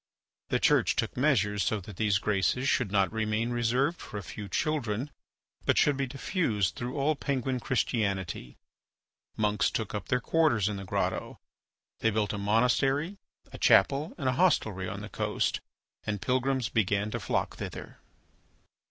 The 0.49 0.59
Church 0.59 0.95
took 0.95 1.15
measures 1.15 1.61
so 1.63 1.79
that 1.81 1.97
these 1.97 2.17
graces 2.17 2.67
should 2.67 2.91
not 2.91 3.13
remain 3.13 3.51
reserved 3.51 4.01
for 4.01 4.17
a 4.17 4.23
few 4.23 4.49
children, 4.49 5.11
but 5.63 5.77
should 5.77 5.95
be 5.95 6.07
diffused 6.07 6.73
throughout 6.73 6.95
all 6.97 7.15
Penguin 7.15 7.59
Christianity. 7.59 8.57
Monks 9.37 9.69
took 9.69 9.93
up 9.93 10.07
their 10.07 10.19
quarters 10.19 10.67
in 10.67 10.77
the 10.77 10.85
grotto, 10.85 11.39
they 11.99 12.09
built 12.09 12.33
a 12.33 12.39
monastery, 12.39 13.19
a 13.53 13.59
chapel, 13.59 14.15
and 14.17 14.27
a 14.27 14.33
hostelry 14.33 14.89
on 14.89 15.01
the 15.01 15.07
coast, 15.09 15.59
and 16.03 16.19
pilgrims 16.19 16.67
began 16.67 17.11
to 17.11 17.19
flock 17.19 17.57
thither. 17.57 17.99